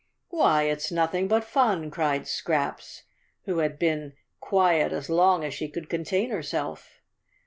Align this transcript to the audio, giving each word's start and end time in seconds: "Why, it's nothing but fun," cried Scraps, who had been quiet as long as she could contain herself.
"Why, 0.29 0.63
it's 0.63 0.91
nothing 0.91 1.27
but 1.27 1.43
fun," 1.43 1.91
cried 1.91 2.27
Scraps, 2.27 3.03
who 3.45 3.59
had 3.59 3.77
been 3.77 4.13
quiet 4.39 4.91
as 4.91 5.11
long 5.11 5.43
as 5.43 5.53
she 5.53 5.69
could 5.69 5.89
contain 5.91 6.31
herself. 6.31 7.01